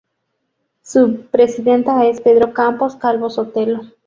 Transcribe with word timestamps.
Su 0.81 1.27
presidente 1.29 1.91
es 2.09 2.21
Pedro 2.21 2.53
Campos 2.53 2.95
Calvo-Sotelo. 2.95 3.81